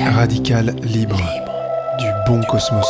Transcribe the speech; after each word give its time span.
Radical, 0.00 0.74
libre, 0.82 1.20
du 1.98 2.06
bon 2.26 2.42
cosmos. 2.44 2.86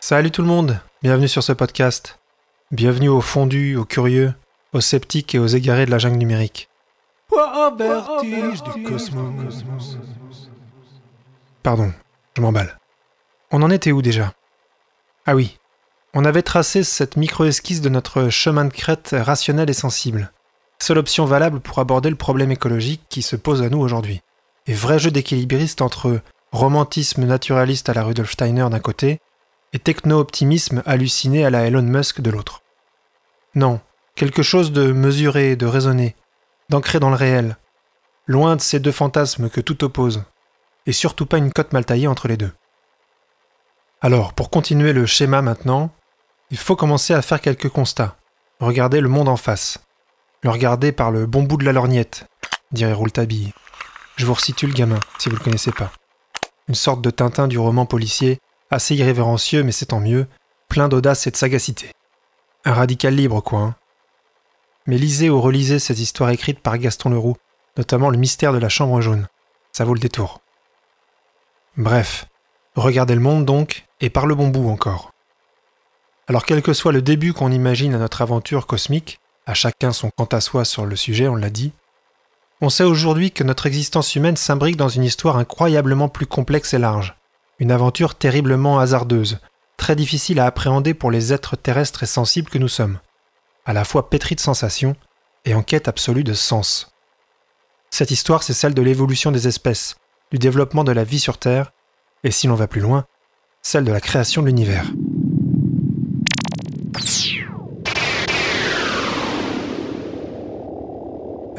Salut 0.00 0.32
tout 0.32 0.42
le 0.42 0.48
monde, 0.48 0.80
bienvenue 1.00 1.28
sur 1.28 1.44
ce 1.44 1.52
podcast. 1.52 2.18
Bienvenue 2.72 3.08
aux 3.08 3.20
fondus, 3.20 3.76
aux 3.76 3.84
curieux, 3.84 4.34
aux 4.72 4.80
sceptiques 4.80 5.36
et 5.36 5.38
aux 5.38 5.46
égarés 5.46 5.86
de 5.86 5.92
la 5.92 5.98
jungle 5.98 6.18
numérique. 6.18 6.68
vertige 7.78 8.64
du 8.64 8.82
cosmos? 8.82 9.64
Pardon, 11.62 11.92
je 12.36 12.42
m'emballe. 12.42 12.80
On 13.52 13.62
en 13.62 13.70
était 13.70 13.92
où 13.92 14.02
déjà? 14.02 14.32
Ah 15.24 15.36
oui, 15.36 15.59
on 16.14 16.24
avait 16.24 16.42
tracé 16.42 16.82
cette 16.84 17.16
micro-esquisse 17.16 17.80
de 17.80 17.88
notre 17.88 18.28
chemin 18.28 18.64
de 18.64 18.72
crête 18.72 19.14
rationnel 19.18 19.70
et 19.70 19.74
sensible 19.74 20.32
seule 20.82 20.98
option 20.98 21.26
valable 21.26 21.60
pour 21.60 21.78
aborder 21.78 22.10
le 22.10 22.16
problème 22.16 22.50
écologique 22.50 23.02
qui 23.08 23.22
se 23.22 23.36
pose 23.36 23.62
à 23.62 23.68
nous 23.68 23.78
aujourd'hui. 23.78 24.22
Et 24.66 24.74
vrai 24.74 24.98
jeu 24.98 25.10
d'équilibriste 25.10 25.82
entre 25.82 26.20
romantisme 26.52 27.24
naturaliste 27.24 27.88
à 27.88 27.94
la 27.94 28.02
Rudolf 28.02 28.32
Steiner 28.32 28.68
d'un 28.70 28.80
côté 28.80 29.20
et 29.72 29.78
techno-optimisme 29.78 30.82
halluciné 30.86 31.44
à 31.44 31.50
la 31.50 31.66
Elon 31.66 31.82
Musk 31.82 32.20
de 32.20 32.30
l'autre. 32.30 32.62
Non, 33.54 33.80
quelque 34.16 34.42
chose 34.42 34.72
de 34.72 34.90
mesuré, 34.92 35.54
de 35.54 35.66
raisonné, 35.66 36.16
d'ancré 36.68 36.98
dans 36.98 37.10
le 37.10 37.16
réel, 37.16 37.56
loin 38.26 38.56
de 38.56 38.60
ces 38.60 38.80
deux 38.80 38.92
fantasmes 38.92 39.48
que 39.48 39.60
tout 39.60 39.84
oppose, 39.84 40.24
et 40.86 40.92
surtout 40.92 41.26
pas 41.26 41.38
une 41.38 41.52
cote 41.52 41.72
mal 41.72 41.84
taillée 41.84 42.08
entre 42.08 42.26
les 42.26 42.36
deux. 42.36 42.52
Alors, 44.00 44.32
pour 44.32 44.50
continuer 44.50 44.92
le 44.92 45.06
schéma 45.06 45.42
maintenant, 45.42 45.90
il 46.50 46.58
faut 46.58 46.76
commencer 46.76 47.14
à 47.14 47.22
faire 47.22 47.40
quelques 47.40 47.68
constats, 47.68 48.16
regarder 48.58 49.00
le 49.00 49.08
monde 49.08 49.28
en 49.28 49.36
face, 49.36 49.78
le 50.42 50.50
regarder 50.50 50.90
par 50.90 51.10
le 51.10 51.26
bon 51.26 51.42
bout 51.44 51.56
de 51.56 51.64
la 51.64 51.72
lorgnette, 51.72 52.26
dirait 52.72 52.92
Rouletabille. 52.92 53.52
Je 54.16 54.26
vous 54.26 54.34
resitue 54.34 54.66
le 54.66 54.74
gamin, 54.74 55.00
si 55.18 55.28
vous 55.28 55.36
le 55.36 55.42
connaissez 55.42 55.72
pas. 55.72 55.92
Une 56.68 56.74
sorte 56.74 57.02
de 57.02 57.10
Tintin 57.10 57.48
du 57.48 57.58
roman 57.58 57.86
policier, 57.86 58.40
assez 58.70 58.94
irrévérencieux, 58.94 59.62
mais 59.62 59.72
c'est 59.72 59.86
tant 59.86 60.00
mieux, 60.00 60.26
plein 60.68 60.88
d'audace 60.88 61.26
et 61.26 61.30
de 61.30 61.36
sagacité. 61.36 61.92
Un 62.64 62.74
radical 62.74 63.14
libre, 63.14 63.40
quoi. 63.40 63.60
Hein. 63.60 63.74
Mais 64.86 64.98
lisez 64.98 65.30
ou 65.30 65.40
relisez 65.40 65.78
ces 65.78 66.02
histoires 66.02 66.30
écrites 66.30 66.60
par 66.60 66.78
Gaston 66.78 67.10
Leroux, 67.10 67.36
notamment 67.76 68.10
Le 68.10 68.18
mystère 68.18 68.52
de 68.52 68.58
la 68.58 68.68
chambre 68.68 69.00
jaune. 69.00 69.28
Ça 69.72 69.84
vaut 69.84 69.94
le 69.94 70.00
détour. 70.00 70.40
Bref, 71.76 72.26
regardez 72.74 73.14
le 73.14 73.20
monde 73.20 73.44
donc, 73.44 73.86
et 74.00 74.10
par 74.10 74.26
le 74.26 74.34
bon 74.34 74.48
bout 74.48 74.68
encore. 74.68 75.09
Alors 76.30 76.46
quel 76.46 76.62
que 76.62 76.74
soit 76.74 76.92
le 76.92 77.02
début 77.02 77.32
qu'on 77.32 77.50
imagine 77.50 77.92
à 77.92 77.98
notre 77.98 78.22
aventure 78.22 78.68
cosmique, 78.68 79.18
à 79.46 79.54
chacun 79.54 79.92
son 79.92 80.10
quant 80.10 80.26
à 80.26 80.40
soi 80.40 80.64
sur 80.64 80.86
le 80.86 80.94
sujet, 80.94 81.26
on 81.26 81.34
l'a 81.34 81.50
dit. 81.50 81.72
On 82.60 82.70
sait 82.70 82.84
aujourd'hui 82.84 83.32
que 83.32 83.42
notre 83.42 83.66
existence 83.66 84.14
humaine 84.14 84.36
s'imbrique 84.36 84.76
dans 84.76 84.88
une 84.88 85.02
histoire 85.02 85.38
incroyablement 85.38 86.08
plus 86.08 86.26
complexe 86.26 86.72
et 86.72 86.78
large, 86.78 87.16
une 87.58 87.72
aventure 87.72 88.14
terriblement 88.14 88.78
hasardeuse, 88.78 89.40
très 89.76 89.96
difficile 89.96 90.38
à 90.38 90.46
appréhender 90.46 90.94
pour 90.94 91.10
les 91.10 91.32
êtres 91.32 91.56
terrestres 91.56 92.04
et 92.04 92.06
sensibles 92.06 92.48
que 92.48 92.58
nous 92.58 92.68
sommes, 92.68 93.00
à 93.66 93.72
la 93.72 93.84
fois 93.84 94.08
pétris 94.08 94.36
de 94.36 94.40
sensations 94.40 94.94
et 95.44 95.54
en 95.54 95.64
quête 95.64 95.88
absolue 95.88 96.22
de 96.22 96.34
sens. 96.34 96.92
Cette 97.90 98.12
histoire, 98.12 98.44
c'est 98.44 98.52
celle 98.52 98.74
de 98.74 98.82
l'évolution 98.82 99.32
des 99.32 99.48
espèces, 99.48 99.96
du 100.30 100.38
développement 100.38 100.84
de 100.84 100.92
la 100.92 101.02
vie 101.02 101.18
sur 101.18 101.38
Terre, 101.38 101.72
et 102.22 102.30
si 102.30 102.46
l'on 102.46 102.54
va 102.54 102.68
plus 102.68 102.82
loin, 102.82 103.04
celle 103.62 103.84
de 103.84 103.90
la 103.90 104.00
création 104.00 104.42
de 104.42 104.46
l'univers. 104.46 104.86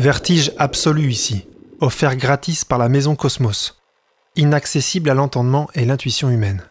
Vertige 0.02 0.52
absolu 0.58 1.12
ici, 1.12 1.46
offert 1.80 2.16
gratis 2.16 2.66
par 2.66 2.80
la 2.80 2.90
maison 2.90 3.16
Cosmos, 3.16 3.80
inaccessible 4.36 5.12
à 5.12 5.14
l'entendement 5.14 5.70
et 5.76 5.86
l'intuition 5.86 6.32
humaine. 6.32 6.64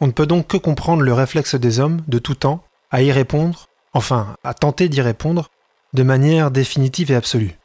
On 0.00 0.08
ne 0.08 0.12
peut 0.12 0.26
donc 0.26 0.46
que 0.46 0.58
comprendre 0.58 1.00
le 1.00 1.14
réflexe 1.14 1.54
des 1.54 1.80
hommes, 1.80 2.02
de 2.06 2.18
tout 2.18 2.34
temps, 2.34 2.62
à 2.90 3.00
y 3.00 3.12
répondre, 3.12 3.64
enfin 3.94 4.36
à 4.44 4.52
tenter 4.52 4.90
d'y 4.90 5.00
répondre, 5.00 5.48
de 5.94 6.02
manière 6.02 6.50
définitive 6.50 7.10
et 7.12 7.14
absolue. 7.14 7.56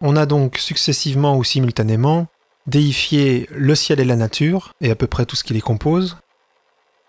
On 0.00 0.16
a 0.16 0.24
donc 0.24 0.56
successivement 0.56 1.36
ou 1.36 1.44
simultanément 1.44 2.28
déifié 2.66 3.50
le 3.50 3.74
ciel 3.74 4.00
et 4.00 4.06
la 4.06 4.16
nature, 4.16 4.72
et 4.80 4.90
à 4.90 4.94
peu 4.94 5.08
près 5.08 5.26
tout 5.26 5.36
ce 5.36 5.44
qui 5.44 5.52
les 5.52 5.60
compose, 5.60 6.16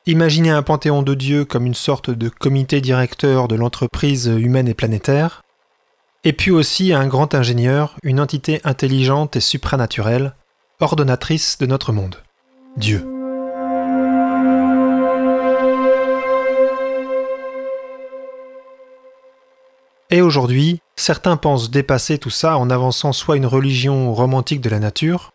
imaginé 0.07 0.49
un 0.49 0.61
panthéon 0.61 1.03
de 1.03 1.13
dieux 1.13 1.45
comme 1.45 1.65
une 1.65 1.73
sorte 1.73 2.09
de 2.09 2.27
comité 2.27 2.81
directeur 2.81 3.47
de 3.47 3.55
l'entreprise 3.55 4.25
humaine 4.25 4.67
et 4.67 4.73
planétaire, 4.73 5.43
et 6.23 6.33
puis 6.33 6.51
aussi 6.51 6.93
un 6.93 7.07
grand 7.07 7.35
ingénieur, 7.35 7.95
une 8.01 8.19
entité 8.19 8.61
intelligente 8.63 9.35
et 9.35 9.41
supranaturelle, 9.41 10.33
ordonnatrice 10.79 11.57
de 11.57 11.65
notre 11.65 11.91
monde, 11.91 12.17
Dieu. 12.77 13.05
Et 20.09 20.21
aujourd'hui, 20.21 20.79
certains 20.95 21.37
pensent 21.37 21.71
dépasser 21.71 22.19
tout 22.19 22.29
ça 22.29 22.57
en 22.57 22.69
avançant 22.69 23.13
soit 23.13 23.35
une 23.35 23.47
religion 23.47 24.13
romantique 24.13 24.61
de 24.61 24.69
la 24.69 24.79
nature, 24.79 25.33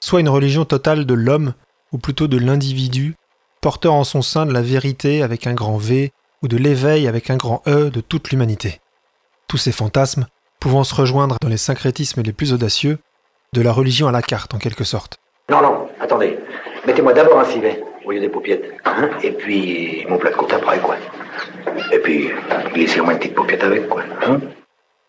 soit 0.00 0.20
une 0.20 0.28
religion 0.28 0.64
totale 0.64 1.06
de 1.06 1.14
l'homme, 1.14 1.54
ou 1.92 1.98
plutôt 1.98 2.28
de 2.28 2.36
l'individu, 2.36 3.16
porteur 3.60 3.94
en 3.94 4.04
son 4.04 4.22
sein 4.22 4.44
de 4.44 4.52
la 4.52 4.62
vérité 4.62 5.22
avec 5.22 5.46
un 5.46 5.54
grand 5.54 5.78
V, 5.78 6.12
ou 6.42 6.48
de 6.48 6.56
l'éveil 6.56 7.08
avec 7.08 7.30
un 7.30 7.36
grand 7.36 7.62
E 7.66 7.90
de 7.90 8.00
toute 8.00 8.30
l'humanité 8.30 8.81
tous 9.52 9.58
ces 9.58 9.70
fantasmes 9.70 10.24
pouvant 10.60 10.82
se 10.82 10.94
rejoindre 10.94 11.36
dans 11.42 11.48
les 11.50 11.58
syncrétismes 11.58 12.22
les 12.22 12.32
plus 12.32 12.54
audacieux 12.54 12.98
de 13.52 13.60
la 13.60 13.70
religion 13.70 14.08
à 14.08 14.10
la 14.10 14.22
carte 14.22 14.54
en 14.54 14.58
quelque 14.58 14.82
sorte. 14.82 15.18
Non, 15.50 15.60
non, 15.60 15.90
attendez. 16.00 16.38
Mettez-moi 16.86 17.12
d'abord 17.12 17.38
un 17.38 17.44
civet 17.44 17.84
au 18.06 18.12
lieu 18.12 18.20
des. 18.20 18.30
Hein 18.86 19.10
et 19.22 19.30
puis 19.32 20.06
mon 20.08 20.16
plat 20.16 20.30
de 20.30 20.36
côte 20.36 20.54
après, 20.54 20.78
quoi. 20.78 20.96
Et 21.92 21.98
puis 21.98 22.30
glissez-moi 22.72 23.12
une 23.12 23.18
petite 23.18 23.34
paupiette 23.34 23.62
avec, 23.62 23.90
quoi. 23.90 24.04
Hein 24.26 24.40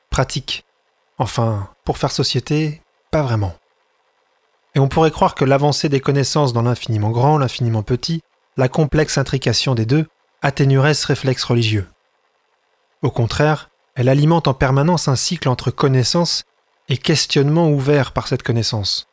Pratique. 0.09 0.65
Enfin, 1.17 1.69
pour 1.85 1.97
faire 1.97 2.11
société, 2.11 2.81
pas 3.11 3.21
vraiment. 3.21 3.53
Et 4.75 4.79
on 4.79 4.89
pourrait 4.89 5.11
croire 5.11 5.35
que 5.35 5.45
l'avancée 5.45 5.87
des 5.87 6.01
connaissances 6.01 6.51
dans 6.51 6.63
l'infiniment 6.63 7.11
grand, 7.11 7.37
l'infiniment 7.37 7.81
petit, 7.81 8.19
la 8.57 8.67
complexe 8.67 9.17
intrication 9.17 9.73
des 9.73 9.85
deux, 9.85 10.05
atténuerait 10.41 10.95
ce 10.95 11.07
réflexe 11.07 11.45
religieux. 11.45 11.87
Au 13.03 13.09
contraire, 13.09 13.69
elle 13.95 14.09
alimente 14.09 14.47
en 14.47 14.53
permanence 14.53 15.07
un 15.07 15.15
cycle 15.15 15.49
entre 15.49 15.71
connaissance 15.71 16.43
et 16.89 16.97
questionnement 16.97 17.69
ouvert 17.69 18.11
par 18.11 18.27
cette 18.27 18.43
connaissance. 18.43 19.07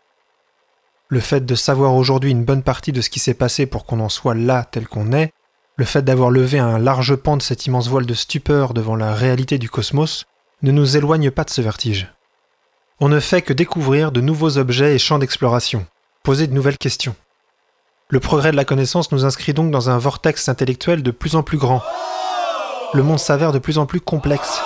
Le 1.09 1.21
fait 1.21 1.45
de 1.45 1.55
savoir 1.55 1.95
aujourd'hui 1.95 2.31
une 2.31 2.45
bonne 2.45 2.63
partie 2.63 2.93
de 2.93 3.01
ce 3.01 3.11
qui 3.11 3.19
s'est 3.19 3.35
passé 3.35 3.67
pour 3.67 3.85
qu'on 3.85 4.01
en 4.01 4.09
soit 4.09 4.35
là 4.35 4.65
tel 4.71 4.87
qu'on 4.87 5.13
est, 5.13 5.33
le 5.77 5.85
fait 5.85 6.03
d'avoir 6.03 6.31
levé 6.31 6.59
un 6.59 6.79
large 6.79 7.17
pan 7.17 7.37
de 7.37 7.43
cet 7.43 7.67
immense 7.67 7.89
voile 7.89 8.07
de 8.07 8.15
stupeur 8.15 8.75
devant 8.75 8.97
la 8.97 9.15
réalité 9.15 9.59
du 9.59 9.69
cosmos, 9.69 10.27
ne 10.63 10.73
nous 10.73 10.97
éloigne 10.97 11.31
pas 11.31 11.45
de 11.45 11.51
ce 11.51 11.61
vertige. 11.61 12.13
On 13.01 13.09
ne 13.09 13.19
fait 13.19 13.43
que 13.43 13.53
découvrir 13.53 14.13
de 14.13 14.21
nouveaux 14.21 14.59
objets 14.59 14.95
et 14.95 14.99
champs 14.99 15.19
d'exploration, 15.19 15.87
poser 16.23 16.47
de 16.47 16.53
nouvelles 16.53 16.79
questions. 16.79 17.17
Le 18.09 18.21
progrès 18.21 18.51
de 18.51 18.57
la 18.57 18.65
connaissance 18.65 19.11
nous 19.13 19.25
inscrit 19.25 19.55
donc 19.55 19.71
dans 19.71 19.89
un 19.89 19.99
vortex 19.99 20.49
intellectuel 20.49 21.03
de 21.03 21.11
plus 21.11 21.35
en 21.35 21.43
plus 21.43 21.59
grand. 21.59 21.81
Le 22.93 23.05
monde 23.05 23.21
s'avère 23.21 23.53
de 23.53 23.61
plus 23.61 23.79
en 23.79 23.87
plus 23.87 24.01
complexe, 24.01 24.61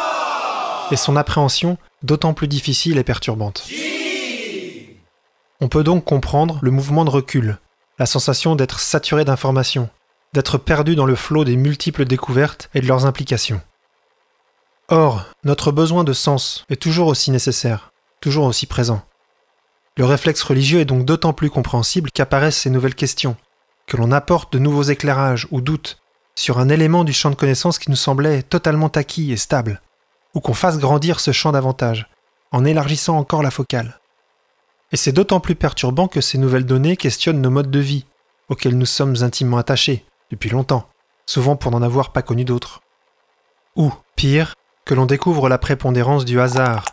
et 0.90 0.96
son 0.96 1.14
appréhension 1.14 1.76
d'autant 2.02 2.32
plus 2.32 2.48
difficile 2.48 2.96
et 2.96 3.04
perturbante. 3.04 3.66
On 5.60 5.68
peut 5.68 5.84
donc 5.84 6.04
comprendre 6.04 6.58
le 6.62 6.70
mouvement 6.70 7.04
de 7.04 7.10
recul, 7.10 7.58
la 7.98 8.06
sensation 8.06 8.56
d'être 8.56 8.80
saturé 8.80 9.26
d'informations, 9.26 9.90
d'être 10.32 10.56
perdu 10.56 10.96
dans 10.96 11.04
le 11.04 11.14
flot 11.14 11.44
des 11.44 11.56
multiples 11.56 12.06
découvertes 12.06 12.70
et 12.74 12.80
de 12.80 12.86
leurs 12.86 13.04
implications. 13.04 13.60
Or, 14.88 15.26
notre 15.44 15.70
besoin 15.70 16.02
de 16.02 16.12
sens 16.12 16.64
est 16.70 16.80
toujours 16.80 17.08
aussi 17.08 17.30
nécessaire, 17.30 17.92
toujours 18.20 18.46
aussi 18.46 18.66
présent. 18.66 19.02
Le 19.96 20.06
réflexe 20.06 20.42
religieux 20.42 20.80
est 20.80 20.86
donc 20.86 21.04
d'autant 21.04 21.34
plus 21.34 21.50
compréhensible 21.50 22.10
qu'apparaissent 22.10 22.58
ces 22.62 22.70
nouvelles 22.70 22.94
questions, 22.94 23.36
que 23.86 23.98
l'on 23.98 24.12
apporte 24.12 24.52
de 24.52 24.58
nouveaux 24.58 24.82
éclairages 24.82 25.46
ou 25.50 25.60
doutes 25.60 25.98
sur 26.34 26.58
un 26.58 26.68
élément 26.68 27.04
du 27.04 27.12
champ 27.12 27.30
de 27.30 27.34
connaissance 27.34 27.78
qui 27.78 27.90
nous 27.90 27.96
semblait 27.96 28.42
totalement 28.42 28.88
acquis 28.88 29.32
et 29.32 29.36
stable 29.36 29.80
ou 30.34 30.40
qu'on 30.40 30.54
fasse 30.54 30.78
grandir 30.78 31.20
ce 31.20 31.32
champ 31.32 31.52
davantage, 31.52 32.08
en 32.50 32.64
élargissant 32.64 33.16
encore 33.16 33.42
la 33.42 33.50
focale. 33.50 34.00
Et 34.92 34.96
c'est 34.96 35.12
d'autant 35.12 35.40
plus 35.40 35.54
perturbant 35.54 36.08
que 36.08 36.20
ces 36.20 36.38
nouvelles 36.38 36.66
données 36.66 36.96
questionnent 36.96 37.40
nos 37.40 37.50
modes 37.50 37.70
de 37.70 37.78
vie, 37.78 38.04
auxquels 38.48 38.76
nous 38.76 38.86
sommes 38.86 39.16
intimement 39.22 39.58
attachés, 39.58 40.04
depuis 40.30 40.50
longtemps, 40.50 40.88
souvent 41.26 41.56
pour 41.56 41.70
n'en 41.70 41.82
avoir 41.82 42.12
pas 42.12 42.22
connu 42.22 42.44
d'autres. 42.44 42.82
Ou, 43.76 43.92
pire, 44.16 44.54
que 44.84 44.94
l'on 44.94 45.06
découvre 45.06 45.48
la 45.48 45.58
prépondérance 45.58 46.24
du 46.24 46.40
hasard, 46.40 46.84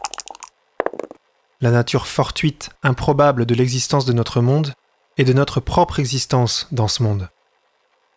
la 1.59 1.71
nature 1.71 2.07
fortuite, 2.07 2.69
improbable 2.81 3.45
de 3.45 3.53
l'existence 3.53 4.05
de 4.05 4.13
notre 4.13 4.41
monde 4.41 4.73
et 5.17 5.23
de 5.23 5.33
notre 5.33 5.59
propre 5.59 5.99
existence 5.99 6.67
dans 6.71 6.87
ce 6.87 7.03
monde. 7.03 7.29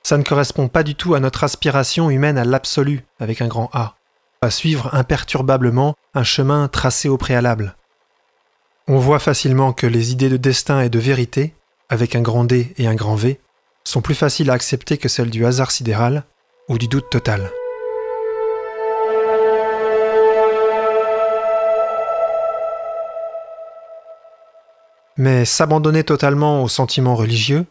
Ça 0.06 0.19
ne 0.19 0.23
correspond 0.23 0.69
pas 0.69 0.83
du 0.83 0.95
tout 0.95 1.15
à 1.15 1.21
notre 1.21 1.45
aspiration 1.45 2.11
humaine 2.11 2.37
à 2.37 2.45
l'absolu, 2.45 3.06
avec 3.21 3.41
un 3.41 3.49
grand 3.49 3.71
A, 3.73 3.95
à 4.43 4.51
suivre 4.51 4.95
imperturbablement 4.95 5.95
un 6.12 6.25
chemin 6.25 6.69
tracé 6.69 7.09
au 7.09 7.17
préalable. 7.17 7.75
On 8.87 8.99
voit 8.99 9.19
facilement 9.19 9.73
que 9.73 9.87
les 9.87 10.12
idées 10.12 10.29
de 10.29 10.37
destin 10.37 10.83
et 10.83 10.91
de 10.91 10.99
vérité, 10.99 11.55
avec 11.89 12.15
un 12.17 12.21
grand 12.21 12.45
D 12.45 12.75
et 12.77 12.87
un 12.87 12.95
grand 12.95 13.15
V, 13.15 13.41
sont 13.83 14.03
plus 14.03 14.15
faciles 14.15 14.51
à 14.51 14.53
accepter 14.53 14.99
que 14.99 15.09
celles 15.09 15.31
du 15.31 15.47
hasard 15.47 15.71
sidéral 15.71 16.25
ou 16.69 16.77
du 16.77 16.87
doute 16.87 17.09
total. 17.09 17.51
Mais 25.17 25.47
s'abandonner 25.47 26.05
totalement 26.05 26.62
aux 26.62 26.69
sentiments 26.69 27.15
religieux, 27.15 27.65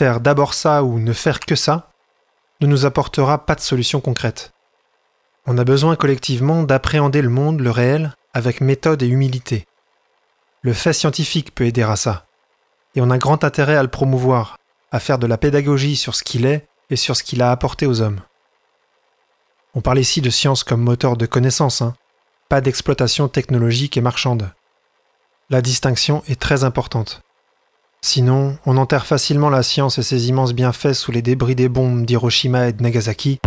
faire 0.00 0.22
d'abord 0.22 0.54
ça 0.54 0.82
ou 0.82 0.98
ne 0.98 1.12
faire 1.12 1.40
que 1.40 1.54
ça, 1.54 1.90
ne 2.62 2.66
nous 2.66 2.86
apportera 2.86 3.44
pas 3.44 3.54
de 3.54 3.60
solution 3.60 4.00
concrète. 4.00 4.54
On 5.46 5.58
a 5.58 5.64
besoin 5.64 5.94
collectivement 5.94 6.62
d'appréhender 6.62 7.20
le 7.20 7.28
monde, 7.28 7.60
le 7.60 7.70
réel, 7.70 8.14
avec 8.32 8.62
méthode 8.62 9.02
et 9.02 9.08
humilité. 9.08 9.66
Le 10.62 10.72
fait 10.72 10.94
scientifique 10.94 11.54
peut 11.54 11.66
aider 11.66 11.82
à 11.82 11.96
ça, 11.96 12.24
et 12.94 13.02
on 13.02 13.10
a 13.10 13.18
grand 13.18 13.44
intérêt 13.44 13.76
à 13.76 13.82
le 13.82 13.90
promouvoir, 13.90 14.56
à 14.90 15.00
faire 15.00 15.18
de 15.18 15.26
la 15.26 15.36
pédagogie 15.36 15.96
sur 15.96 16.14
ce 16.14 16.24
qu'il 16.24 16.46
est 16.46 16.66
et 16.88 16.96
sur 16.96 17.14
ce 17.14 17.22
qu'il 17.22 17.42
a 17.42 17.50
apporté 17.50 17.84
aux 17.84 18.00
hommes. 18.00 18.22
On 19.74 19.82
parle 19.82 19.98
ici 19.98 20.22
de 20.22 20.30
science 20.30 20.64
comme 20.64 20.80
moteur 20.80 21.18
de 21.18 21.26
connaissance, 21.26 21.82
hein, 21.82 21.92
pas 22.48 22.62
d'exploitation 22.62 23.28
technologique 23.28 23.98
et 23.98 24.00
marchande. 24.00 24.50
La 25.50 25.60
distinction 25.60 26.22
est 26.26 26.40
très 26.40 26.64
importante. 26.64 27.20
Sinon, 28.02 28.56
on 28.64 28.78
enterre 28.78 29.06
facilement 29.06 29.50
la 29.50 29.62
science 29.62 29.98
et 29.98 30.02
ses 30.02 30.28
immenses 30.28 30.54
bienfaits 30.54 30.94
sous 30.94 31.12
les 31.12 31.22
débris 31.22 31.54
des 31.54 31.68
bombes 31.68 32.06
d'Hiroshima 32.06 32.68
et 32.68 32.72
de 32.72 32.82
Nagasaki, 32.82 33.38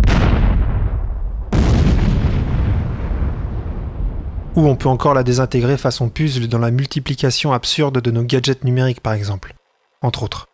ou 4.54 4.68
on 4.68 4.76
peut 4.76 4.88
encore 4.88 5.14
la 5.14 5.24
désintégrer 5.24 5.76
façon 5.76 6.08
puzzle 6.08 6.46
dans 6.46 6.58
la 6.58 6.70
multiplication 6.70 7.52
absurde 7.52 8.00
de 8.00 8.10
nos 8.12 8.22
gadgets 8.22 8.62
numériques 8.64 9.00
par 9.00 9.14
exemple, 9.14 9.54
entre 10.00 10.22
autres. 10.22 10.48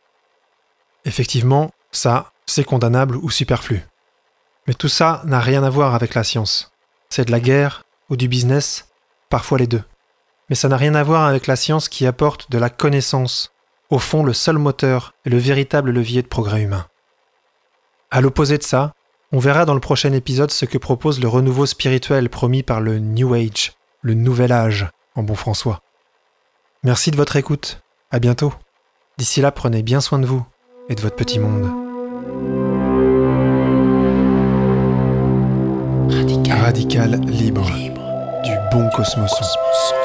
Effectivement, 1.04 1.70
ça, 1.92 2.32
c'est 2.46 2.64
condamnable 2.64 3.16
ou 3.16 3.30
superflu. 3.30 3.86
Mais 4.66 4.74
tout 4.74 4.88
ça 4.88 5.22
n'a 5.26 5.40
rien 5.40 5.62
à 5.62 5.70
voir 5.70 5.94
avec 5.94 6.14
la 6.14 6.24
science. 6.24 6.72
C'est 7.10 7.26
de 7.26 7.30
la 7.30 7.40
guerre 7.40 7.84
ou 8.08 8.16
du 8.16 8.28
business, 8.28 8.88
parfois 9.28 9.58
les 9.58 9.66
deux. 9.66 9.82
Mais 10.48 10.56
ça 10.56 10.68
n'a 10.68 10.76
rien 10.76 10.94
à 10.94 11.02
voir 11.02 11.26
avec 11.26 11.46
la 11.46 11.56
science 11.56 11.88
qui 11.88 12.06
apporte 12.06 12.50
de 12.50 12.58
la 12.58 12.70
connaissance, 12.70 13.52
au 13.90 13.98
fond 13.98 14.22
le 14.22 14.32
seul 14.32 14.58
moteur 14.58 15.14
et 15.24 15.30
le 15.30 15.38
véritable 15.38 15.90
levier 15.90 16.22
de 16.22 16.28
progrès 16.28 16.62
humain. 16.62 16.86
À 18.10 18.20
l'opposé 18.20 18.58
de 18.58 18.62
ça, 18.62 18.94
on 19.32 19.38
verra 19.38 19.64
dans 19.64 19.74
le 19.74 19.80
prochain 19.80 20.12
épisode 20.12 20.50
ce 20.50 20.64
que 20.64 20.78
propose 20.78 21.20
le 21.20 21.28
renouveau 21.28 21.66
spirituel 21.66 22.28
promis 22.28 22.62
par 22.62 22.80
le 22.80 22.98
New 22.98 23.34
Age, 23.34 23.72
le 24.02 24.14
nouvel 24.14 24.52
âge, 24.52 24.88
en 25.14 25.22
bon 25.22 25.34
François. 25.34 25.82
Merci 26.82 27.10
de 27.10 27.16
votre 27.16 27.36
écoute. 27.36 27.82
À 28.10 28.18
bientôt. 28.18 28.52
D'ici 29.18 29.40
là, 29.40 29.52
prenez 29.52 29.82
bien 29.82 30.00
soin 30.00 30.18
de 30.18 30.26
vous 30.26 30.44
et 30.88 30.94
de 30.94 31.00
votre 31.00 31.16
petit 31.16 31.38
monde. 31.38 31.70
Radical, 36.50 37.20
libre, 37.26 37.70
du 38.42 38.52
bon 38.72 38.88
cosmos. 38.90 39.30
cosmos. 39.30 39.99